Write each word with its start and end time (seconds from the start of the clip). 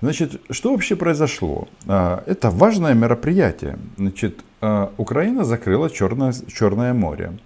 Значит, 0.00 0.40
что 0.50 0.72
вообще 0.72 0.96
произошло? 0.96 1.68
А, 1.86 2.22
это 2.26 2.50
важное 2.50 2.94
мероприятие. 2.94 3.78
Значит, 3.98 4.40
а, 4.60 4.92
Украина 4.96 5.44
закрыла 5.44 5.90
Черное, 5.90 6.32
Черное 6.52 6.94
море. 6.94 7.38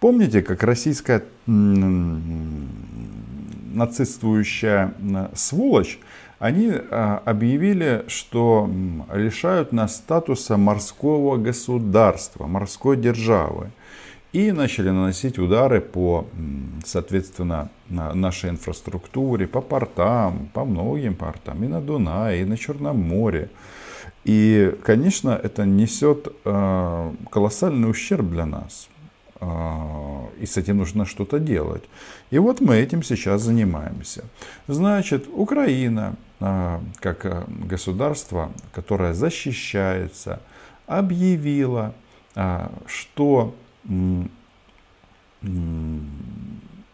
Помните, 0.00 0.42
как 0.42 0.62
российская 0.62 1.22
нацистующая 3.74 4.94
сволочь, 5.34 6.00
они 6.40 6.72
а, 6.72 7.22
объявили, 7.24 8.04
что 8.08 8.68
лишают 9.12 9.72
нас 9.72 9.96
статуса 9.96 10.56
морского 10.56 11.36
государства, 11.36 12.46
морской 12.46 12.96
державы. 12.96 13.70
И 14.32 14.52
начали 14.52 14.90
наносить 14.90 15.38
удары 15.38 15.80
по, 15.80 16.24
соответственно, 16.84 17.68
нашей 17.88 18.50
инфраструктуре, 18.50 19.48
по 19.48 19.60
портам, 19.60 20.48
по 20.54 20.64
многим 20.64 21.16
портам, 21.16 21.64
и 21.64 21.66
на 21.66 21.80
Дунае, 21.80 22.42
и 22.42 22.44
на 22.44 22.56
Черном 22.56 23.00
море. 23.00 23.50
И, 24.24 24.76
конечно, 24.84 25.30
это 25.30 25.64
несет 25.64 26.28
а, 26.44 27.12
колоссальный 27.30 27.90
ущерб 27.90 28.26
для 28.26 28.46
нас. 28.46 28.88
А, 29.40 30.28
и 30.38 30.46
с 30.46 30.56
этим 30.56 30.76
нужно 30.76 31.06
что-то 31.06 31.40
делать. 31.40 31.82
И 32.30 32.38
вот 32.38 32.60
мы 32.60 32.76
этим 32.76 33.02
сейчас 33.02 33.42
занимаемся. 33.42 34.24
Значит, 34.68 35.26
Украина, 35.32 36.14
а, 36.38 36.80
как 37.00 37.48
государство, 37.66 38.52
которое 38.72 39.14
защищается, 39.14 40.40
объявила, 40.86 41.94
что 42.86 43.54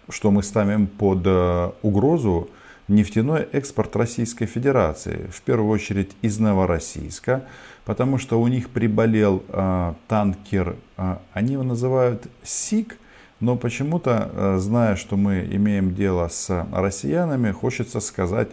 что 0.08 0.30
мы 0.30 0.42
ставим 0.42 0.86
под 0.86 1.22
э, 1.24 1.70
угрозу 1.82 2.48
нефтяной 2.88 3.48
экспорт 3.52 3.96
Российской 3.96 4.46
Федерации, 4.46 5.28
в 5.32 5.42
первую 5.42 5.70
очередь 5.70 6.12
из 6.22 6.38
Новороссийска, 6.38 7.44
потому 7.84 8.18
что 8.18 8.40
у 8.40 8.46
них 8.46 8.70
приболел 8.70 9.42
э, 9.48 9.94
танкер, 10.06 10.76
э, 10.96 11.16
они 11.32 11.54
его 11.54 11.64
называют 11.64 12.28
СИК, 12.44 12.98
но 13.40 13.56
почему-то, 13.56 14.56
зная, 14.58 14.96
что 14.96 15.18
мы 15.18 15.40
имеем 15.40 15.94
дело 15.94 16.28
с 16.28 16.66
россиянами, 16.72 17.50
хочется 17.50 18.00
сказать 18.00 18.48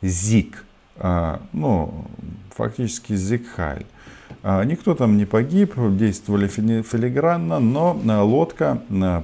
ЗИК, 0.00 0.64
ну, 1.52 2.06
фактически 2.54 3.16
Зикхайль. 3.16 3.84
А, 4.42 4.62
никто 4.64 4.94
там 4.94 5.16
не 5.16 5.24
погиб, 5.24 5.74
действовали 5.96 6.46
филигранно, 6.46 7.58
но 7.58 8.00
э, 8.04 8.16
лодка, 8.20 8.82
э, 8.88 9.22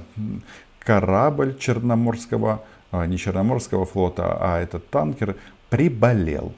корабль 0.79 1.57
Черноморского, 1.57 2.63
а, 2.91 3.05
не 3.05 3.17
Черноморского 3.17 3.85
флота, 3.85 4.37
а 4.39 4.59
этот 4.59 4.89
танкер 4.89 5.35
приболел. 5.69 6.53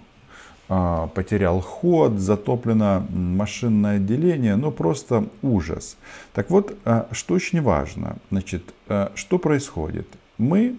А, 0.70 1.08
потерял 1.08 1.62
ход, 1.62 2.14
затоплено 2.20 3.06
машинное 3.10 3.98
отделение, 3.98 4.56
ну 4.56 4.72
просто 4.72 5.26
ужас. 5.42 5.98
Так 6.34 6.50
вот, 6.50 6.78
что 7.12 7.36
очень 7.36 7.62
важно, 7.62 8.18
значит, 8.32 8.74
что 9.16 9.38
происходит? 9.38 10.08
Мы 10.38 10.76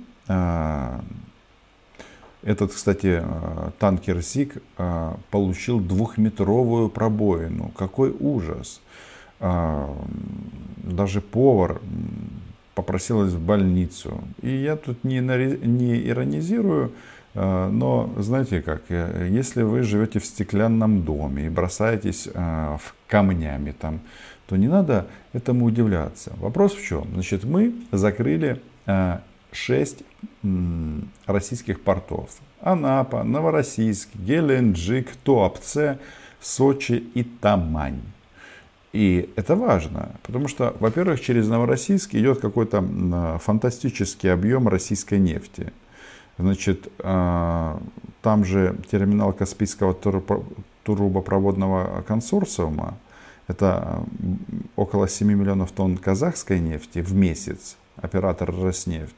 этот, 2.43 2.73
кстати, 2.73 3.23
э, 3.23 3.71
танкер 3.79 4.23
СИК 4.23 4.63
э, 4.79 5.15
получил 5.31 5.81
двухметровую 5.81 6.89
пробоину. 6.89 7.73
Какой 7.77 8.15
ужас! 8.19 8.81
Э, 9.41 9.87
даже 10.77 11.21
повар 11.21 11.81
попросилась 12.75 13.33
в 13.33 13.41
больницу. 13.41 14.23
И 14.41 14.51
я 14.51 14.77
тут 14.77 15.03
не, 15.03 15.19
не 15.19 16.09
иронизирую, 16.09 16.93
но 17.35 18.13
знаете 18.17 18.63
как, 18.63 18.83
если 18.89 19.63
вы 19.63 19.83
живете 19.83 20.21
в 20.21 20.25
стеклянном 20.25 21.03
доме 21.03 21.47
и 21.47 21.49
бросаетесь 21.49 22.29
в 22.33 22.81
камнями 23.09 23.73
там, 23.73 24.01
то 24.47 24.57
не 24.57 24.69
надо 24.69 25.09
этому 25.33 25.67
удивляться. 25.67 26.33
Вопрос 26.37 26.75
в 26.75 26.85
чем? 26.85 27.09
Значит, 27.13 27.43
мы 27.43 27.75
закрыли 27.91 28.63
6 29.59 30.03
российских 31.27 31.81
портов. 31.81 32.31
Анапа, 32.61 33.23
Новороссийск, 33.25 34.09
Геленджик, 34.15 35.15
Туапсе, 35.25 35.99
Сочи 36.41 37.05
и 37.15 37.23
Тамань. 37.25 38.03
И 38.93 39.31
это 39.37 39.55
важно, 39.55 40.13
потому 40.23 40.49
что, 40.49 40.75
во-первых, 40.81 41.21
через 41.21 41.47
Новороссийск 41.49 42.15
идет 42.15 42.41
какой-то 42.41 43.39
фантастический 43.43 44.33
объем 44.33 44.67
российской 44.69 45.19
нефти. 45.19 45.73
Значит, 46.39 46.91
а, 47.01 47.81
там 48.23 48.45
же 48.45 48.77
терминал 48.91 49.33
Каспийского 49.33 49.95
трубопроводного 50.85 52.03
консорциума, 52.07 52.97
это 53.49 54.05
около 54.77 55.09
7 55.09 55.27
миллионов 55.33 55.73
тонн 55.73 55.97
казахской 55.97 56.61
нефти 56.61 57.01
в 57.01 57.15
месяц, 57.15 57.77
оператор 57.97 58.55
Роснефть. 58.55 59.17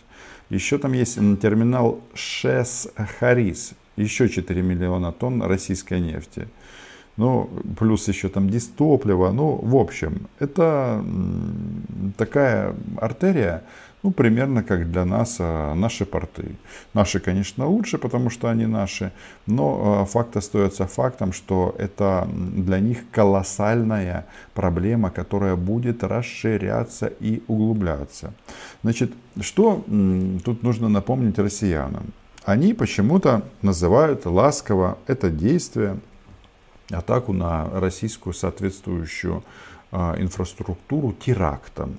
Еще 0.51 0.79
там 0.79 0.93
есть 0.93 1.15
терминал 1.41 2.01
ШЭС 2.15 2.89
Харис, 3.19 3.73
еще 3.97 4.29
4 4.29 4.63
миллиона 4.63 5.13
тонн 5.13 5.43
российской 5.43 6.01
нефти. 6.01 6.49
Ну, 7.17 7.51
плюс 7.79 8.09
еще 8.09 8.29
там 8.29 8.51
дистопливо. 8.51 9.31
Ну, 9.31 9.61
в 9.63 9.77
общем, 9.77 10.27
это 10.39 11.05
такая 12.17 12.75
артерия, 12.97 13.63
ну, 14.03 14.11
примерно 14.11 14.63
как 14.63 14.91
для 14.91 15.05
нас 15.05 15.37
а, 15.39 15.75
наши 15.75 16.07
порты. 16.07 16.57
Наши, 16.95 17.21
конечно, 17.21 17.67
лучше, 17.67 17.99
потому 17.99 18.31
что 18.31 18.49
они 18.49 18.67
наши, 18.67 19.13
но 19.47 20.01
а, 20.03 20.05
факт 20.05 20.37
остается 20.37 20.87
фактом, 20.87 21.33
что 21.33 21.75
это 21.79 22.29
для 22.33 22.81
них 22.81 22.99
колоссальная 23.11 24.27
проблема, 24.55 25.11
которая 25.11 25.57
будет 25.57 26.03
расширяться 26.03 27.07
и 27.07 27.43
углубляться. 27.47 28.33
Значит, 28.83 29.13
что 29.41 29.85
тут 30.45 30.63
нужно 30.63 30.89
напомнить 30.89 31.39
россиянам? 31.39 32.13
Они 32.45 32.73
почему-то 32.73 33.43
называют 33.63 34.25
ласково 34.25 34.99
это 35.07 35.31
действие, 35.31 35.99
атаку 36.91 37.33
на 37.33 37.69
российскую 37.71 38.33
соответствующую 38.33 39.45
а, 39.93 40.17
инфраструктуру 40.19 41.13
терактом. 41.13 41.97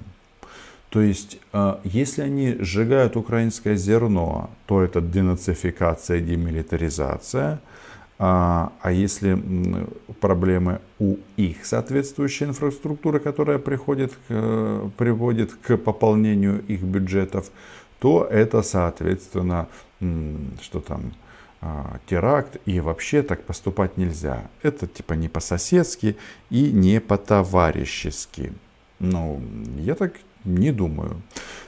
То 0.92 1.02
есть, 1.02 1.40
э, 1.54 1.78
если 1.86 2.22
они 2.22 2.58
сжигают 2.60 3.16
украинское 3.16 3.76
зерно, 3.76 4.50
то 4.66 4.84
это 4.84 5.00
денацификация, 5.02 6.20
демилитаризация. 6.20 7.60
А, 8.20 8.72
а 8.82 8.92
если 8.92 9.42
проблемы 10.20 10.80
у 11.00 11.16
их 11.38 11.66
соответствующей 11.66 12.46
инфраструктуры, 12.46 13.20
которая 13.20 13.58
приходит, 13.58 14.14
приводит 14.28 15.54
к 15.54 15.78
пополнению 15.78 16.64
их 16.68 16.84
бюджетов, 16.84 17.50
то 18.00 18.28
это, 18.30 18.62
соответственно, 18.62 19.68
что 20.62 20.82
там, 20.82 21.14
а, 21.62 22.00
теракт, 22.06 22.58
и 22.66 22.80
вообще 22.80 23.24
так 23.24 23.44
поступать 23.44 23.98
нельзя. 23.98 24.50
Это 24.62 24.88
типа 24.88 25.14
не 25.14 25.30
по-соседски 25.30 26.16
и 26.50 26.72
не 26.72 27.00
по-товарищески. 27.00 28.54
Ну, 29.00 29.42
я 29.80 29.96
так 29.96 30.14
не 30.46 30.72
думаю. 30.72 31.22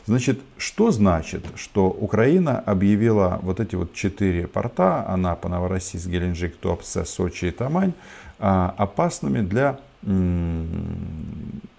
Значит, 0.06 0.42
что 0.58 0.92
значит, 0.92 1.46
что 1.56 1.88
Украина 1.88 2.60
объявила 2.60 3.40
вот 3.42 3.60
эти 3.60 3.76
вот 3.76 3.94
четыре 3.94 4.48
порта, 4.48 5.08
Анапа, 5.08 5.48
Новороссийск, 5.48 6.08
Геленджик, 6.08 6.58
Туапсе, 6.58 7.06
Сочи 7.06 7.46
и 7.46 7.52
Тамань, 7.52 7.94
а, 8.40 8.74
опасными 8.78 9.42
для 9.42 9.80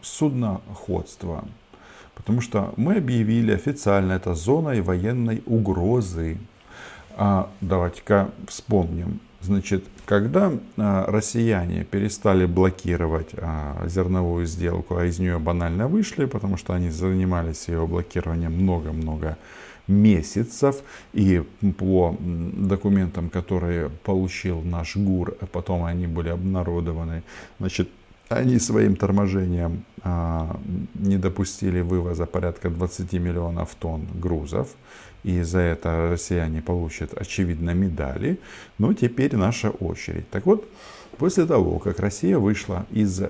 судноходства? 0.00 1.44
Потому 2.14 2.40
что 2.40 2.72
мы 2.76 2.96
объявили 2.96 3.52
официально 3.52 4.12
это 4.12 4.34
зоной 4.34 4.80
военной 4.80 5.42
угрозы. 5.44 6.38
А, 7.16 7.50
давайте-ка 7.60 8.30
вспомним. 8.48 9.20
Значит, 9.44 9.84
когда 10.06 10.52
а, 10.78 11.04
россияне 11.06 11.84
перестали 11.84 12.46
блокировать 12.46 13.30
а, 13.36 13.86
зерновую 13.86 14.46
сделку, 14.46 14.96
а 14.96 15.04
из 15.04 15.18
нее 15.18 15.38
банально 15.38 15.86
вышли, 15.86 16.24
потому 16.24 16.56
что 16.56 16.72
они 16.72 16.88
занимались 16.88 17.68
ее 17.68 17.86
блокированием 17.86 18.52
много-много 18.52 19.36
месяцев, 19.86 20.76
и 21.12 21.42
по 21.76 22.16
документам, 22.20 23.28
которые 23.28 23.90
получил 23.90 24.62
наш 24.62 24.96
ГУР, 24.96 25.36
потом 25.52 25.84
они 25.84 26.06
были 26.06 26.30
обнародованы, 26.30 27.22
значит, 27.58 27.90
они 28.30 28.58
своим 28.58 28.96
торможением 28.96 29.84
а, 30.02 30.58
не 30.94 31.18
допустили 31.18 31.82
вывоза 31.82 32.24
порядка 32.24 32.70
20 32.70 33.12
миллионов 33.14 33.74
тонн 33.74 34.06
грузов. 34.14 34.68
И 35.24 35.42
за 35.42 35.58
это 35.58 36.10
россияне 36.10 36.62
получат, 36.62 37.12
очевидно, 37.14 37.70
медали. 37.70 38.38
Но 38.78 38.92
теперь 38.92 39.34
наша 39.36 39.70
очередь. 39.70 40.28
Так 40.30 40.46
вот, 40.46 40.68
после 41.18 41.46
того, 41.46 41.78
как 41.78 41.98
Россия 41.98 42.38
вышла 42.38 42.86
из, 42.90 43.22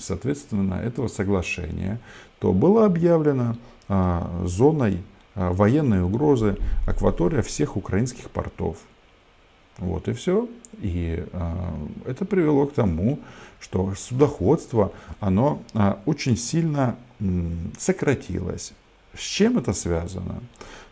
соответственно, 0.00 0.74
этого 0.74 1.08
соглашения, 1.08 2.00
то 2.38 2.52
было 2.52 2.86
объявлено 2.86 3.56
а, 3.88 4.42
зоной 4.44 5.02
а, 5.34 5.52
военной 5.52 6.02
угрозы 6.02 6.56
акватория 6.86 7.42
всех 7.42 7.76
украинских 7.76 8.30
портов. 8.30 8.78
Вот 9.78 10.08
и 10.08 10.12
все. 10.12 10.48
И 10.80 11.24
э, 11.32 11.52
это 12.06 12.24
привело 12.24 12.66
к 12.66 12.74
тому, 12.74 13.18
что 13.60 13.94
судоходство, 13.96 14.92
оно 15.20 15.62
э, 15.74 15.94
очень 16.06 16.36
сильно 16.36 16.96
э, 17.18 17.24
сократилось. 17.78 18.72
С 19.16 19.22
чем 19.22 19.58
это 19.58 19.72
связано? 19.72 20.42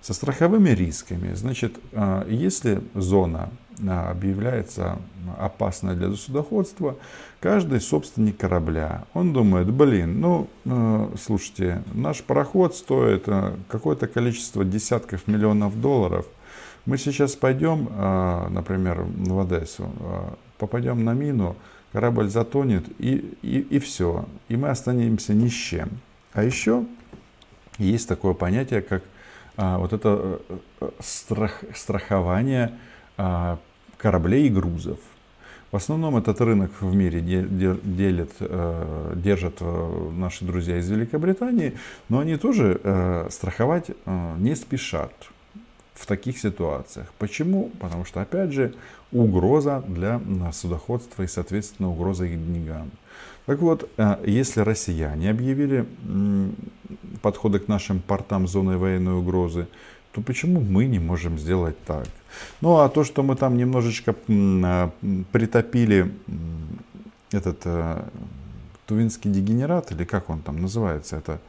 Со 0.00 0.14
страховыми 0.14 0.70
рисками. 0.70 1.34
Значит, 1.34 1.76
э, 1.92 2.26
если 2.28 2.82
зона 2.94 3.50
э, 3.78 3.88
объявляется 3.88 4.98
опасной 5.38 5.94
для 5.94 6.10
судоходства, 6.12 6.96
каждый 7.40 7.80
собственник 7.80 8.36
корабля, 8.36 9.04
он 9.14 9.32
думает, 9.32 9.70
блин, 9.70 10.20
ну, 10.20 10.48
э, 10.64 11.08
слушайте, 11.22 11.82
наш 11.94 12.22
пароход 12.22 12.74
стоит 12.74 13.28
какое-то 13.68 14.06
количество 14.06 14.64
десятков 14.64 15.26
миллионов 15.28 15.80
долларов– 15.80 16.26
мы 16.84 16.98
сейчас 16.98 17.36
пойдем, 17.36 17.88
а, 17.92 18.48
например, 18.48 19.04
в 19.04 19.38
Одессу, 19.38 19.88
а, 20.00 20.34
попадем 20.58 21.04
на 21.04 21.14
мину, 21.14 21.54
корабль 21.92 22.28
затонет 22.28 22.84
и, 22.98 23.36
и, 23.42 23.60
и 23.60 23.78
все. 23.78 24.24
И 24.48 24.56
мы 24.56 24.68
останемся 24.68 25.32
ни 25.32 25.48
с 25.48 25.52
чем. 25.52 25.90
А 26.32 26.42
еще 26.42 26.84
есть 27.78 28.08
такое 28.08 28.34
понятие, 28.34 28.82
как 28.82 29.02
а, 29.56 29.78
вот 29.78 29.92
это 29.92 30.40
э, 30.48 30.58
э, 30.80 30.90
страх, 31.00 31.62
страхование 31.74 32.72
кораблей 33.98 34.46
и 34.46 34.50
грузов. 34.50 34.98
В 35.70 35.76
основном 35.76 36.16
этот 36.16 36.40
рынок 36.40 36.70
в 36.80 36.94
мире 36.94 37.20
делят, 37.20 38.32
э, 38.40 39.12
держат 39.16 39.60
наши 39.60 40.44
друзья 40.44 40.78
из 40.78 40.88
Великобритании, 40.90 41.74
но 42.08 42.20
они 42.20 42.36
тоже 42.36 43.28
страховать 43.30 43.90
не 44.06 44.56
спешат 44.56 45.12
в 45.94 46.06
таких 46.06 46.38
ситуациях. 46.38 47.12
Почему? 47.18 47.70
Потому 47.78 48.04
что, 48.04 48.22
опять 48.22 48.52
же, 48.52 48.74
угроза 49.12 49.84
для 49.86 50.20
судоходства 50.52 51.22
и, 51.22 51.26
соответственно, 51.26 51.90
угроза 51.90 52.24
их 52.24 52.52
деньгам. 52.52 52.90
Так 53.46 53.60
вот, 53.60 53.90
э, 53.96 54.16
если 54.26 54.60
россияне 54.60 55.30
объявили 55.30 55.86
подходы 57.22 57.58
к 57.58 57.68
нашим 57.68 58.00
портам 58.00 58.46
зоной 58.46 58.76
военной 58.76 59.14
угрозы, 59.14 59.66
то 60.12 60.20
почему 60.20 60.60
мы 60.60 60.84
не 60.86 60.98
можем 60.98 61.38
сделать 61.38 61.76
так? 61.84 62.06
Ну, 62.60 62.78
а 62.78 62.88
то, 62.88 63.04
что 63.04 63.22
мы 63.22 63.36
там 63.36 63.56
немножечко 63.56 64.14
э, 64.28 64.90
притопили 65.32 66.12
этот 67.32 67.60
э, 67.64 68.02
Тувинский 68.86 69.30
дегенерат, 69.30 69.92
или 69.92 70.04
как 70.04 70.30
он 70.30 70.40
там 70.40 70.60
называется, 70.60 71.16
это, 71.16 71.40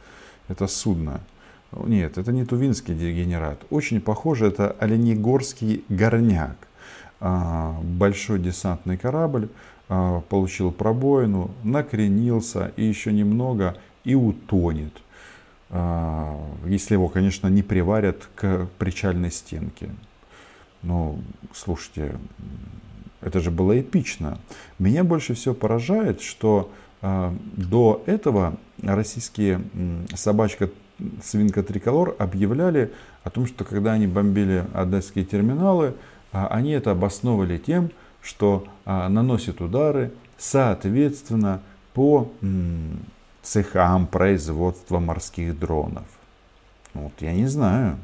это 0.48 0.66
судно, 0.66 1.20
нет, 1.72 2.18
это 2.18 2.32
не 2.32 2.44
тувинский 2.44 2.94
дегенерат. 2.94 3.58
Очень 3.70 4.00
похоже, 4.00 4.46
это 4.46 4.70
оленегорский 4.78 5.84
горняк. 5.88 6.56
А, 7.20 7.78
большой 7.82 8.38
десантный 8.38 8.96
корабль 8.96 9.48
получил 9.88 10.72
пробоину, 10.72 11.50
накренился 11.62 12.72
и 12.76 12.84
еще 12.84 13.12
немного 13.12 13.76
и 14.04 14.14
утонет. 14.14 14.92
А, 15.70 16.38
если 16.66 16.94
его, 16.94 17.08
конечно, 17.08 17.48
не 17.48 17.62
приварят 17.62 18.28
к 18.34 18.68
причальной 18.78 19.30
стенке. 19.30 19.90
Но, 20.82 21.18
слушайте, 21.52 22.16
это 23.20 23.40
же 23.40 23.50
было 23.50 23.80
эпично. 23.80 24.38
Меня 24.78 25.04
больше 25.04 25.34
всего 25.34 25.54
поражает, 25.54 26.20
что 26.20 26.70
до 27.02 28.02
этого 28.06 28.56
российские 28.82 29.60
собачка 30.14 30.70
свинка 31.22 31.62
Триколор 31.62 32.14
объявляли 32.18 32.92
о 33.24 33.30
том, 33.30 33.46
что 33.46 33.64
когда 33.64 33.92
они 33.92 34.06
бомбили 34.06 34.64
одесские 34.72 35.24
терминалы, 35.24 35.94
а, 36.32 36.46
они 36.48 36.72
это 36.72 36.92
обосновывали 36.92 37.58
тем, 37.58 37.90
что 38.24 38.66
а, 38.84 39.08
наносят 39.08 39.60
удары, 39.60 40.12
соответственно, 40.38 41.60
по 41.92 42.28
цехам 43.42 44.06
производства 44.06 44.98
морских 44.98 45.56
дронов. 45.58 46.06
Вот 46.94 47.12
я 47.20 47.32
не 47.32 47.46
знаю. 47.46 47.98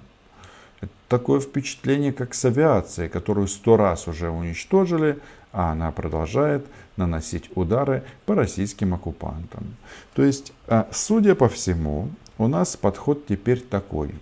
Это 0.81 0.93
такое 1.09 1.41
впечатление, 1.41 2.13
как 2.13 2.35
с 2.35 2.45
авиацией, 2.45 3.09
которую 3.09 3.49
сто 3.49 3.77
раз 3.77 4.07
уже 4.07 4.31
уничтожили, 4.31 5.19
а 5.53 5.73
она 5.73 5.91
продолжает 5.91 6.67
наносить 6.97 7.51
удары 7.57 8.05
по 8.27 8.35
российским 8.35 8.95
оккупантам. 8.95 9.77
То 10.15 10.23
есть, 10.23 10.53
а, 10.69 10.87
судя 10.93 11.35
по 11.35 11.49
всему, 11.49 12.11
у 12.39 12.47
нас 12.47 12.77
подход 12.77 13.27
теперь 13.27 13.61
такой. 13.61 14.15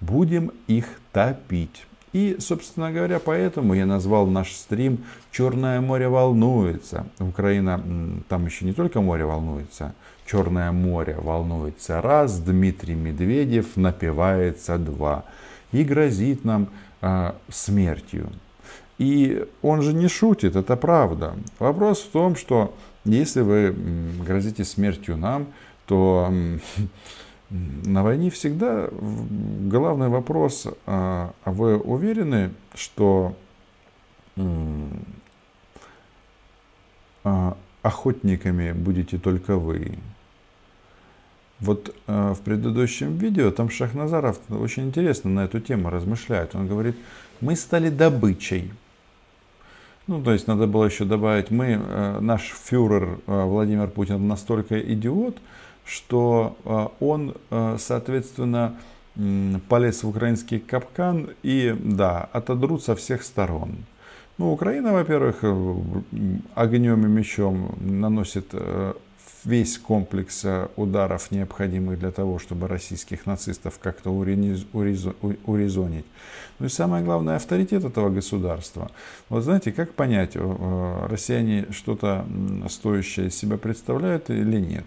Будем 0.00 0.52
их 0.66 0.86
топить. 1.12 1.86
И, 2.16 2.36
собственно 2.38 2.90
говоря, 2.90 3.18
поэтому 3.18 3.74
я 3.74 3.84
назвал 3.84 4.26
наш 4.26 4.52
стрим 4.52 5.04
«Черное 5.32 5.82
море 5.82 6.08
волнуется». 6.08 7.06
Украина, 7.18 7.78
там 8.30 8.46
еще 8.46 8.64
не 8.64 8.72
только 8.72 9.02
море 9.02 9.26
волнуется, 9.26 9.94
Черное 10.24 10.72
море 10.72 11.14
волнуется 11.20 12.00
раз, 12.00 12.38
Дмитрий 12.38 12.94
Медведев 12.94 13.76
напивается 13.76 14.78
два 14.78 15.24
и 15.72 15.84
грозит 15.84 16.42
нам 16.42 16.68
э, 17.02 17.32
смертью. 17.50 18.32
И 18.96 19.44
он 19.60 19.82
же 19.82 19.92
не 19.92 20.08
шутит, 20.08 20.56
это 20.56 20.74
правда. 20.76 21.34
Вопрос 21.58 22.00
в 22.00 22.08
том, 22.12 22.34
что 22.34 22.74
если 23.04 23.42
вы 23.42 23.76
грозите 24.26 24.64
смертью 24.64 25.18
нам, 25.18 25.48
то 25.84 26.32
на 27.50 28.02
войне 28.02 28.30
всегда 28.30 28.88
главный 28.90 30.08
вопрос, 30.08 30.66
а, 30.86 31.32
а 31.44 31.52
вы 31.52 31.76
уверены, 31.76 32.50
что 32.74 33.36
а, 37.24 37.56
охотниками 37.82 38.72
будете 38.72 39.18
только 39.18 39.56
вы? 39.56 39.98
Вот 41.60 41.94
а, 42.08 42.34
в 42.34 42.40
предыдущем 42.40 43.16
видео 43.16 43.52
там 43.52 43.70
Шахназаров 43.70 44.40
очень 44.50 44.86
интересно 44.86 45.30
на 45.30 45.44
эту 45.44 45.60
тему 45.60 45.88
размышляет. 45.90 46.56
Он 46.56 46.66
говорит, 46.66 46.96
мы 47.40 47.54
стали 47.54 47.90
добычей. 47.90 48.72
Ну, 50.08 50.22
то 50.22 50.32
есть 50.32 50.46
надо 50.48 50.66
было 50.66 50.84
еще 50.84 51.04
добавить, 51.04 51.50
мы, 51.50 51.76
наш 52.20 52.54
фюрер 52.54 53.18
Владимир 53.26 53.88
Путин 53.88 54.28
настолько 54.28 54.78
идиот, 54.80 55.38
что 55.86 56.56
э, 56.64 56.88
он, 57.00 57.34
э, 57.50 57.76
соответственно, 57.78 58.74
полез 59.68 60.02
в 60.02 60.08
украинский 60.08 60.58
капкан 60.58 61.30
и, 61.42 61.74
да, 61.78 62.28
отодрут 62.32 62.84
со 62.84 62.94
всех 62.94 63.22
сторон. 63.22 63.76
Ну, 64.36 64.52
Украина, 64.52 64.92
во-первых, 64.92 65.38
э, 65.42 65.84
огнем 66.54 67.06
и 67.06 67.08
мечом 67.08 67.76
наносит 67.80 68.52
весь 69.46 69.78
комплекс 69.78 70.44
ударов, 70.76 71.30
необходимых 71.30 71.98
для 71.98 72.10
того, 72.10 72.38
чтобы 72.38 72.68
российских 72.68 73.24
нацистов 73.24 73.78
как-то 73.78 74.10
урезонить. 74.10 76.04
Ну 76.58 76.66
и 76.66 76.68
самое 76.68 77.04
главное, 77.04 77.36
авторитет 77.36 77.84
этого 77.84 78.10
государства. 78.10 78.90
Вот 79.28 79.44
знаете, 79.44 79.72
как 79.72 79.94
понять, 79.94 80.36
россияне 80.36 81.66
что-то 81.70 82.26
стоящее 82.68 83.28
из 83.28 83.36
себя 83.36 83.56
представляют 83.56 84.28
или 84.30 84.60
нет? 84.60 84.84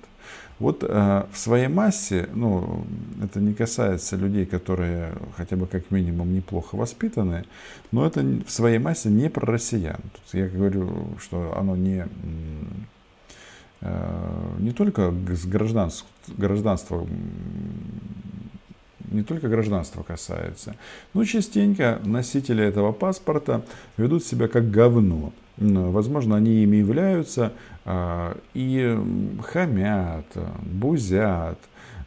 Вот 0.59 0.83
э, 0.83 1.23
в 1.31 1.37
своей 1.37 1.69
массе, 1.69 2.27
ну, 2.33 2.83
это 3.23 3.39
не 3.39 3.53
касается 3.53 4.17
людей, 4.17 4.45
которые 4.45 5.13
хотя 5.37 5.55
бы 5.55 5.67
как 5.67 5.89
минимум 5.89 6.33
неплохо 6.33 6.75
воспитаны, 6.75 7.45
но 7.93 8.05
это 8.05 8.21
в 8.21 8.51
своей 8.51 8.77
массе 8.77 9.09
не 9.09 9.29
про 9.29 9.53
россиян. 9.53 10.01
Тут 10.01 10.33
я 10.33 10.49
говорю, 10.49 11.07
что 11.21 11.55
оно 11.57 11.77
не, 11.77 11.99
э, 11.99 12.07
не 13.81 14.71
только 14.71 15.13
с 15.29 15.45
гражданств, 15.45 16.05
гражданства 16.37 17.07
не 19.11 19.23
только 19.23 19.47
гражданство 19.47 20.03
касается, 20.03 20.75
но 21.13 21.23
частенько 21.23 21.99
носители 22.03 22.63
этого 22.63 22.91
паспорта 22.91 23.63
ведут 23.97 24.23
себя 24.23 24.47
как 24.47 24.69
говно. 24.69 25.33
Возможно, 25.57 26.35
они 26.37 26.63
ими 26.63 26.77
являются 26.77 27.51
а, 27.85 28.37
и 28.53 28.97
хамят, 29.43 30.25
бузят, 30.61 31.59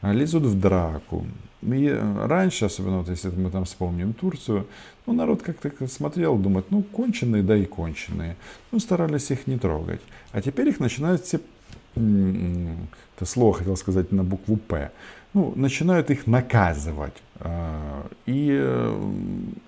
лезут 0.03 0.45
в 0.45 0.59
драку. 0.59 1.27
И 1.61 2.01
раньше, 2.25 2.65
особенно 2.65 2.99
вот 2.99 3.09
если 3.09 3.29
мы 3.31 3.51
там 3.51 3.65
вспомним 3.67 4.15
Турцию, 4.15 4.67
ну, 5.07 5.13
народ 5.13 5.43
как-то 5.43 5.87
смотрел, 5.87 6.37
думает, 6.37 6.67
ну, 6.71 6.83
конченые, 6.83 7.43
да 7.43 7.57
и 7.57 7.67
конченые. 7.67 8.37
Ну, 8.71 8.81
старались 8.81 9.31
их 9.31 9.47
не 9.47 9.59
трогать. 9.59 10.01
А 10.33 10.41
теперь 10.41 10.69
их 10.69 10.81
начинают 10.81 11.23
все, 11.23 11.41
это 11.95 13.27
слово 13.27 13.55
хотел 13.55 13.77
сказать 13.77 14.13
на 14.13 14.25
букву 14.25 14.57
«П», 14.57 14.91
ну, 15.35 15.53
начинают 15.57 16.11
их 16.11 16.27
наказывать. 16.27 17.15
А, 17.41 18.07
и, 18.27 18.93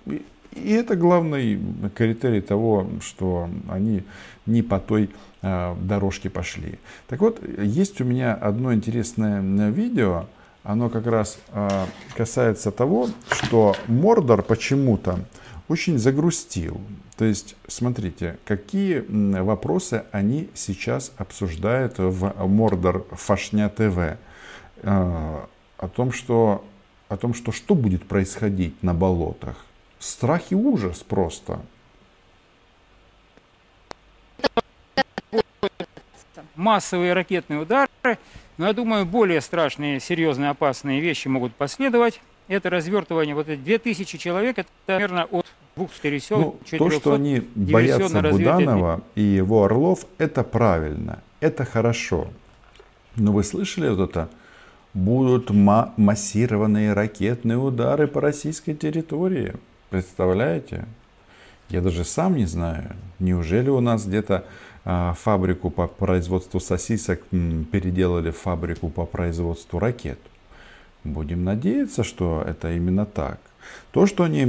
и, 0.05 0.71
это 0.71 0.95
главный 0.95 1.59
критерий 1.95 2.41
того, 2.41 2.87
что 3.01 3.49
они 3.67 4.03
не 4.45 4.61
по 4.61 4.79
той 4.79 5.09
а, 5.41 5.75
дорожке 5.81 6.29
пошли. 6.29 6.79
Так 7.07 7.21
вот, 7.21 7.41
есть 7.59 7.99
у 8.01 8.03
меня 8.03 8.33
одно 8.33 8.73
интересное 8.73 9.41
видео, 9.69 10.27
оно 10.63 10.89
как 10.89 11.07
раз 11.07 11.39
а, 11.51 11.87
касается 12.15 12.71
того, 12.71 13.09
что 13.31 13.75
Мордор 13.87 14.43
почему-то 14.43 15.19
очень 15.67 15.97
загрустил. 15.97 16.79
То 17.17 17.25
есть, 17.25 17.55
смотрите, 17.67 18.37
какие 18.45 19.03
вопросы 19.41 20.05
они 20.11 20.49
сейчас 20.53 21.11
обсуждают 21.17 21.95
в 21.97 22.47
Мордор 22.47 23.05
Фашня 23.11 23.69
ТВ. 23.69 24.17
Э, 24.83 25.45
о 25.77 25.87
том, 25.87 26.11
что, 26.11 26.63
о 27.09 27.17
том, 27.17 27.33
что 27.33 27.51
что 27.51 27.75
будет 27.75 28.07
происходить 28.07 28.81
на 28.83 28.93
болотах. 28.93 29.65
Страх 29.99 30.51
и 30.51 30.55
ужас 30.55 31.03
просто. 31.03 31.59
Массовые 36.55 37.13
ракетные 37.13 37.59
удары, 37.59 37.89
но 38.57 38.67
я 38.67 38.73
думаю, 38.73 39.05
более 39.05 39.41
страшные, 39.41 39.99
серьезные, 39.99 40.51
опасные 40.51 41.01
вещи 41.01 41.27
могут 41.27 41.53
последовать 41.55 42.21
это 42.47 42.69
развертывание, 42.69 43.35
вот 43.35 43.49
эти 43.49 43.59
2000 43.59 44.17
человек, 44.17 44.59
это 44.59 44.69
примерно 44.85 45.25
от 45.25 45.45
двух 45.75 45.93
стересел, 45.93 46.57
ну, 46.71 46.77
То, 46.77 46.89
что 46.91 47.13
они 47.13 47.41
боятся 47.55 48.21
Буданова 48.21 49.01
и 49.15 49.21
его 49.21 49.63
Орлов, 49.63 50.05
это 50.17 50.43
правильно, 50.43 51.21
это 51.39 51.65
хорошо. 51.65 52.27
Но 53.15 53.31
вы 53.31 53.43
слышали 53.43 53.89
вот 53.89 54.09
это? 54.09 54.29
Будут 54.93 55.49
массированные 55.49 56.93
ракетные 56.93 57.57
удары 57.57 58.07
по 58.07 58.21
российской 58.21 58.73
территории. 58.73 59.53
Представляете? 59.89 60.85
Я 61.69 61.81
даже 61.81 62.05
сам 62.05 62.35
не 62.35 62.45
знаю. 62.45 62.95
Неужели 63.19 63.69
у 63.69 63.81
нас 63.81 64.05
где-то 64.05 64.45
а, 64.85 65.13
фабрику 65.13 65.69
по 65.69 65.87
производству 65.87 66.59
сосисок 66.59 67.21
переделали 67.71 68.31
в 68.31 68.37
фабрику 68.37 68.89
по 68.89 69.05
производству 69.05 69.79
ракет? 69.79 70.19
Будем 71.05 71.43
надеяться, 71.43 72.03
что 72.03 72.43
это 72.45 72.73
именно 72.73 73.05
так. 73.05 73.39
То, 73.91 74.07
что 74.07 74.23
они 74.23 74.45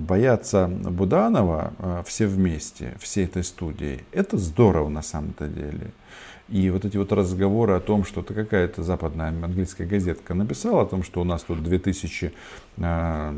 боятся 0.00 0.68
Буданова 0.68 1.72
э, 1.78 2.02
все 2.06 2.26
вместе, 2.26 2.96
всей 3.00 3.24
этой 3.24 3.44
студии, 3.44 4.04
это 4.12 4.38
здорово 4.38 4.88
на 4.88 5.02
самом-то 5.02 5.48
деле. 5.48 5.90
И 6.50 6.68
вот 6.70 6.84
эти 6.84 6.96
вот 6.96 7.12
разговоры 7.12 7.74
о 7.74 7.80
том, 7.80 8.04
что 8.04 8.22
это 8.22 8.34
какая-то 8.34 8.82
западная 8.82 9.28
английская 9.28 9.86
газетка 9.86 10.34
написала 10.34 10.82
о 10.82 10.86
том, 10.86 11.04
что 11.04 11.20
у 11.20 11.24
нас 11.24 11.44
тут 11.44 11.62
2000 11.62 12.32
э, 12.76 13.32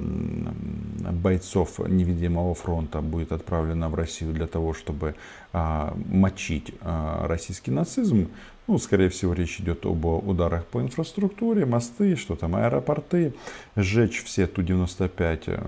бойцов 1.12 1.78
невидимого 1.80 2.54
фронта 2.54 3.02
будет 3.02 3.32
отправлено 3.32 3.90
в 3.90 3.94
Россию 3.94 4.32
для 4.32 4.46
того, 4.46 4.72
чтобы 4.72 5.14
э, 5.52 5.90
мочить 6.08 6.72
э, 6.80 7.26
российский 7.26 7.70
нацизм. 7.70 8.30
Ну, 8.66 8.78
скорее 8.78 9.10
всего, 9.10 9.34
речь 9.34 9.60
идет 9.60 9.84
об 9.84 10.06
ударах 10.06 10.64
по 10.64 10.80
инфраструктуре, 10.80 11.66
мосты, 11.66 12.16
что 12.16 12.34
там, 12.34 12.56
аэропорты, 12.56 13.34
сжечь 13.76 14.22
все 14.24 14.46
Ту-95 14.46 15.60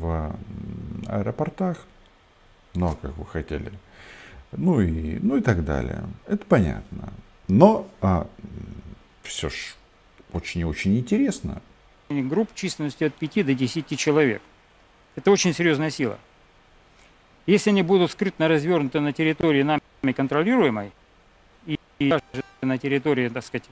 в 0.00 0.34
аэропортах. 1.06 1.76
Но, 2.74 2.96
как 3.00 3.16
вы 3.18 3.26
хотели 3.26 3.70
ну 4.52 4.80
и, 4.80 5.18
ну 5.20 5.36
и 5.36 5.40
так 5.40 5.64
далее. 5.64 6.04
Это 6.26 6.44
понятно. 6.46 7.12
Но 7.48 7.88
а, 8.00 8.26
все 9.22 9.48
ж 9.48 9.74
очень 10.32 10.62
и 10.62 10.64
очень 10.64 10.98
интересно. 10.98 11.60
Групп 12.08 12.54
численностью 12.54 13.08
от 13.08 13.14
5 13.14 13.46
до 13.46 13.54
10 13.54 13.98
человек. 13.98 14.42
Это 15.16 15.30
очень 15.30 15.54
серьезная 15.54 15.90
сила. 15.90 16.18
Если 17.46 17.70
они 17.70 17.82
будут 17.82 18.12
скрытно 18.12 18.48
развернуты 18.48 19.00
на 19.00 19.12
территории 19.12 19.62
нами 19.62 20.12
контролируемой, 20.14 20.92
и, 21.66 21.78
даже 22.00 22.22
на 22.60 22.78
территории, 22.78 23.28
так 23.28 23.44
сказать, 23.44 23.68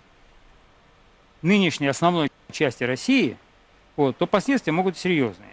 нынешней 1.43 1.87
основной 1.87 2.31
части 2.51 2.85
России, 2.85 3.37
вот, 3.97 4.17
то 4.17 4.27
последствия 4.27 4.73
могут 4.73 4.97
серьезные. 4.97 5.49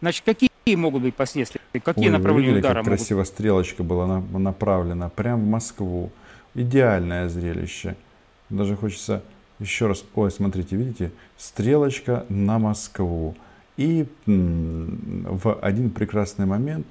Значит, 0.00 0.24
Какие 0.24 0.76
могут 0.76 1.02
быть 1.02 1.14
последствия? 1.16 1.59
Какие 1.72 2.06
Ой, 2.06 2.10
направления 2.10 2.48
видели, 2.48 2.60
удара 2.60 2.74
как 2.74 2.86
могут 2.86 2.98
красиво 2.98 3.24
стрелочка 3.24 3.84
была 3.84 4.20
направлена 4.32 5.08
прямо 5.08 5.42
в 5.42 5.46
Москву. 5.46 6.10
Идеальное 6.54 7.28
зрелище. 7.28 7.96
Даже 8.48 8.76
хочется 8.76 9.22
еще 9.60 9.86
раз. 9.86 10.04
Ой, 10.14 10.30
смотрите, 10.32 10.74
видите? 10.74 11.12
Стрелочка 11.38 12.26
на 12.28 12.58
Москву. 12.58 13.36
И 13.76 14.06
в 14.26 15.54
один 15.62 15.90
прекрасный 15.90 16.44
момент 16.44 16.86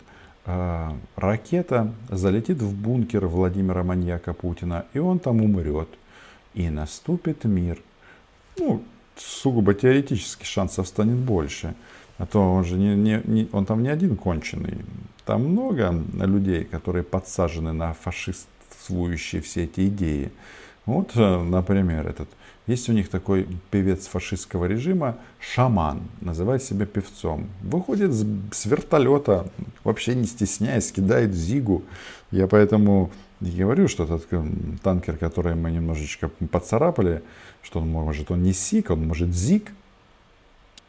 э, 0.45 0.89
ракета 1.17 1.93
залетит 2.09 2.62
в 2.62 2.74
бункер 2.74 3.27
Владимира 3.27 3.83
Маньяка 3.83 4.33
Путина, 4.33 4.86
и 4.93 5.00
он 5.00 5.19
там 5.19 5.41
умрет. 5.41 5.89
И 6.53 6.69
наступит 6.69 7.43
мир. 7.43 7.79
Ну, 8.57 8.81
сугубо 9.17 9.74
теоретически 9.74 10.45
шансов 10.45 10.88
станет 10.88 11.17
больше. 11.17 11.75
А 12.19 12.25
то 12.25 12.53
он 12.53 12.65
же 12.65 12.75
не, 12.75 12.95
не, 12.95 13.21
не, 13.25 13.49
он 13.51 13.65
там 13.65 13.81
не 13.81 13.89
один 13.89 14.15
конченый. 14.15 14.77
Там 15.25 15.45
много 15.45 15.95
людей, 16.13 16.65
которые 16.65 17.03
подсажены 17.03 17.71
на 17.71 17.93
фашистствующие 17.93 19.41
все 19.41 19.63
эти 19.63 19.88
идеи. 19.88 20.31
Вот, 20.85 21.11
э, 21.15 21.43
например, 21.43 22.07
этот. 22.07 22.29
Есть 22.67 22.89
у 22.89 22.93
них 22.93 23.09
такой 23.09 23.47
певец 23.71 24.05
фашистского 24.07 24.65
режима, 24.65 25.17
шаман, 25.39 26.01
называет 26.21 26.61
себя 26.61 26.85
певцом. 26.85 27.47
Выходит 27.61 28.11
с, 28.11 28.25
с 28.51 28.65
вертолета, 28.65 29.49
вообще 29.83 30.13
не 30.13 30.25
стесняясь, 30.25 30.91
кидает 30.91 31.33
зигу. 31.33 31.83
Я 32.31 32.47
поэтому 32.47 33.11
и 33.41 33.51
говорю, 33.51 33.88
что 33.88 34.03
этот 34.03 34.27
э, 34.31 34.43
танкер, 34.83 35.15
который 35.15 35.55
мы 35.55 35.71
немножечко 35.71 36.27
поцарапали, 36.27 37.23
что 37.61 37.79
он 37.79 37.89
может, 37.89 38.29
он 38.31 38.43
не 38.43 38.51
сик, 38.51 38.89
он 38.89 39.07
может 39.07 39.29
зиг, 39.33 39.71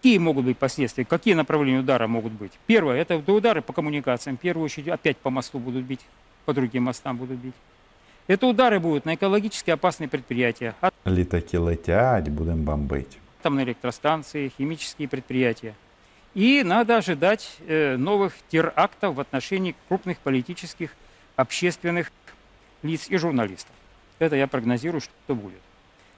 Какие 0.00 0.16
могут 0.16 0.47
быть 0.47 0.57
последствия, 0.57 1.04
какие 1.04 1.35
направления 1.35 1.80
удара 1.80 2.07
могут 2.07 2.33
быть? 2.33 2.52
Первое, 2.66 2.97
это 2.97 3.16
удары 3.19 3.61
по 3.61 3.75
коммуникациям. 3.75 4.38
В 4.38 4.40
первую 4.40 4.64
очередь 4.64 4.88
опять 4.88 5.19
по 5.19 5.28
мосту 5.28 5.59
будут 5.59 5.85
бить, 5.85 6.00
по 6.47 6.54
другим 6.54 6.85
мостам 6.85 7.19
будут 7.19 7.37
бить. 7.37 7.52
Это 8.26 8.47
удары 8.47 8.80
будут 8.80 9.04
на 9.04 9.14
экологически 9.14 9.71
опасные 9.71 10.09
предприятия. 10.09 10.75
Літаки 11.04 11.59
летять, 11.59 12.30
будем 12.30 12.64
бомбить. 12.64 13.19
Там 13.42 13.61
электростанции, 13.61 14.50
химические 14.57 15.07
предприятия. 15.07 15.75
И 16.33 16.62
надо 16.64 16.97
ожидать 16.97 17.59
э, 17.69 17.99
новых 17.99 18.33
терактов 18.49 19.16
в 19.16 19.21
отношении 19.21 19.76
крупных 19.88 20.16
политических, 20.21 20.95
общественных 21.37 22.11
лиц 22.83 23.07
и 23.11 23.19
журналистов. 23.19 23.75
Это 24.19 24.35
я 24.35 24.47
прогнозирую, 24.47 25.02
что 25.02 25.35
будет. 25.35 25.61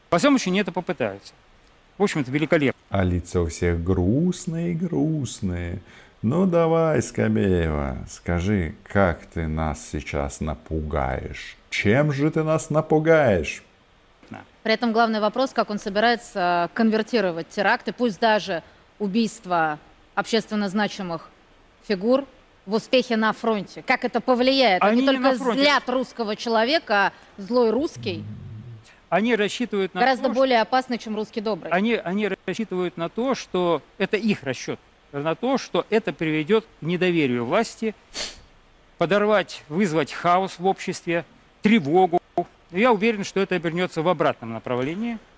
По 0.09 0.19
всем 0.19 0.37
очень 0.37 0.57
это 0.61 0.71
попытаются. 0.71 1.35
В 1.99 2.03
общем-то, 2.03 2.31
великолепно. 2.31 2.81
А 2.91 3.05
лица 3.05 3.41
у 3.41 3.47
всех 3.47 3.83
грустные-грустные. 3.85 5.81
Ну 6.23 6.47
давай, 6.47 7.03
Скобеева, 7.03 7.99
скажи, 8.09 8.75
как 8.85 9.27
ты 9.27 9.47
нас 9.49 9.89
сейчас 9.91 10.41
напугаешь? 10.41 11.57
Чем 11.71 12.13
же 12.13 12.31
ты 12.31 12.43
нас 12.45 12.71
напугаешь? 12.71 13.63
При 14.63 14.75
этом 14.75 14.93
главный 14.93 15.19
вопрос, 15.19 15.51
как 15.51 15.71
он 15.71 15.81
собирается 15.81 16.71
конвертировать 16.75 17.49
теракты, 17.49 17.93
пусть 17.93 18.21
даже 18.21 18.63
убийство 19.01 19.81
общественно 20.15 20.69
значимых 20.69 21.29
фигур 21.89 22.25
в 22.67 22.75
успехе 22.75 23.17
на 23.17 23.33
фронте. 23.33 23.83
Как 23.85 24.05
это 24.05 24.21
повлияет? 24.21 24.83
Они, 24.83 25.01
Они 25.01 25.01
не 25.01 25.07
только 25.07 25.35
злят 25.35 25.89
русского 25.89 26.37
человека, 26.37 27.07
а 27.07 27.13
злой 27.37 27.71
русский 27.71 28.25
они 29.13 29.37
рассчитывают 29.37 29.93
на 29.93 30.01
Гораздо 30.01 30.29
то, 30.29 30.33
более 30.33 30.63
опасный, 30.63 30.97
чем 30.97 31.15
русский 31.15 31.43
добрый. 31.43 31.71
Они, 31.71 31.97
они 31.97 32.31
рассчитывают 32.47 32.97
на 32.97 33.11
то, 33.11 33.35
что 33.35 33.83
это 33.99 34.17
их 34.17 34.43
расчет, 34.43 34.81
на 35.13 35.35
то, 35.35 35.59
что 35.59 35.85
это 35.91 36.15
приведет 36.15 36.65
к 36.65 36.83
недоверию 36.83 37.45
власти, 37.45 37.95
подорвать, 38.97 39.65
вызвать 39.69 40.13
хаос 40.13 40.59
в 40.59 40.65
обществе, 40.65 41.27
тревогу. 41.61 42.21
Я 42.71 42.91
уверен, 42.91 43.25
что 43.25 43.41
это 43.41 43.55
обернется 43.55 44.01
в 44.01 44.09
обратном 44.09 44.55
направлении– 44.55 45.19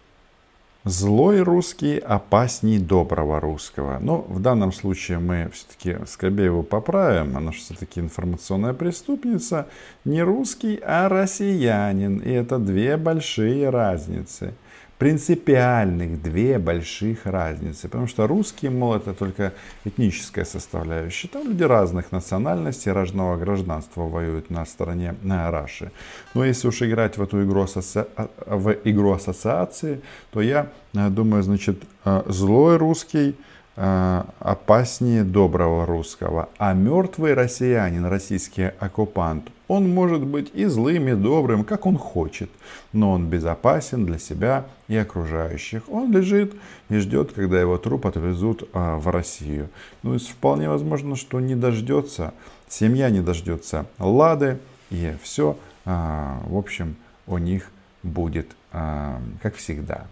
Злой 0.86 1.40
русский 1.40 1.96
опасней 1.96 2.78
доброго 2.78 3.40
русского. 3.40 3.98
Но 4.00 4.18
в 4.28 4.38
данном 4.40 4.70
случае 4.70 5.18
мы 5.18 5.48
все-таки 5.50 6.04
Скобееву 6.06 6.62
поправим. 6.62 7.38
Она 7.38 7.52
все-таки 7.52 8.00
информационная 8.00 8.74
преступница. 8.74 9.66
Не 10.04 10.22
русский, 10.22 10.78
а 10.84 11.08
россиянин. 11.08 12.18
И 12.18 12.30
это 12.30 12.58
две 12.58 12.98
большие 12.98 13.70
разницы 13.70 14.52
принципиальных 14.98 16.22
две 16.22 16.58
больших 16.58 17.26
разницы. 17.26 17.88
Потому 17.88 18.06
что 18.06 18.26
русские, 18.26 18.70
мол, 18.70 18.94
это 18.94 19.12
только 19.12 19.52
этническая 19.84 20.44
составляющая. 20.44 21.28
Там 21.28 21.48
люди 21.48 21.62
разных 21.62 22.12
национальностей, 22.12 22.92
разного 22.92 23.36
гражданства 23.36 24.02
воюют 24.02 24.50
на 24.50 24.64
стороне 24.66 25.14
на 25.22 25.50
Раши. 25.50 25.90
Но 26.34 26.44
если 26.44 26.68
уж 26.68 26.82
играть 26.82 27.18
в 27.18 27.22
эту 27.22 27.42
игру, 27.44 27.62
асоци... 27.62 28.06
в 28.46 28.76
игру 28.84 29.12
ассоциации, 29.12 30.00
то 30.30 30.40
я 30.40 30.68
э, 30.94 31.08
думаю, 31.10 31.42
значит, 31.42 31.82
э, 32.04 32.22
злой 32.26 32.76
русский 32.76 33.36
э, 33.76 34.22
опаснее 34.38 35.24
доброго 35.24 35.86
русского. 35.86 36.48
А 36.58 36.72
мертвый 36.72 37.34
россиянин, 37.34 38.06
российский 38.06 38.70
оккупант, 38.78 39.48
Он 39.66 39.88
может 39.88 40.22
быть 40.22 40.50
и 40.52 40.66
злым, 40.66 41.08
и 41.08 41.14
добрым, 41.14 41.64
как 41.64 41.86
он 41.86 41.96
хочет, 41.96 42.50
но 42.92 43.12
он 43.12 43.28
безопасен 43.28 44.04
для 44.04 44.18
себя 44.18 44.66
и 44.88 44.96
окружающих. 44.96 45.84
Он 45.88 46.12
лежит 46.12 46.54
и 46.90 46.98
ждет, 46.98 47.32
когда 47.32 47.60
его 47.60 47.78
труп 47.78 48.06
отвезут 48.06 48.68
а, 48.74 48.98
в 48.98 49.08
Россию. 49.08 49.70
Ну 50.02 50.14
и 50.14 50.18
вполне 50.18 50.68
возможно, 50.68 51.16
что 51.16 51.40
не 51.40 51.54
дождется, 51.54 52.34
семья 52.68 53.08
не 53.08 53.20
дождется 53.20 53.86
Лады, 53.98 54.58
и 54.90 55.14
все, 55.22 55.56
а, 55.86 56.40
в 56.46 56.58
общем, 56.58 56.96
у 57.26 57.38
них 57.38 57.70
будет 58.02 58.48
а, 58.70 59.18
как 59.42 59.56
всегда. 59.56 60.06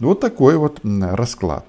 Вот 0.00 0.20
такой 0.20 0.56
вот 0.56 0.80
расклад. 0.82 1.66